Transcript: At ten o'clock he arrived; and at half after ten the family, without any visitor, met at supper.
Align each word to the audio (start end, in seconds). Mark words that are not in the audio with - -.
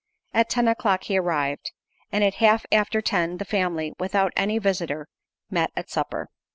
At 0.33 0.49
ten 0.49 0.67
o'clock 0.67 1.03
he 1.03 1.19
arrived; 1.19 1.73
and 2.11 2.23
at 2.23 2.33
half 2.41 2.65
after 2.71 3.01
ten 3.03 3.37
the 3.37 3.45
family, 3.45 3.93
without 3.99 4.33
any 4.35 4.57
visitor, 4.57 5.07
met 5.51 5.71
at 5.75 5.91
supper. 5.91 6.31